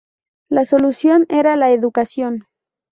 La 0.49 0.65
solución 0.65 1.27
era 1.29 1.55
la 1.55 1.69
educación. 1.73 2.47